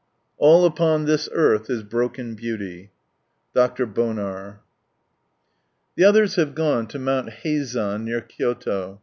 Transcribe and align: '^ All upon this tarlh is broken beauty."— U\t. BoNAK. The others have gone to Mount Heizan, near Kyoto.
'^ 0.01 0.03
All 0.39 0.65
upon 0.65 1.05
this 1.05 1.29
tarlh 1.29 1.69
is 1.69 1.83
broken 1.83 2.33
beauty."— 2.33 2.89
U\t. 3.55 3.85
BoNAK. 3.85 4.59
The 5.95 6.03
others 6.03 6.37
have 6.37 6.55
gone 6.55 6.87
to 6.87 6.97
Mount 6.97 7.29
Heizan, 7.43 8.03
near 8.05 8.21
Kyoto. 8.21 8.99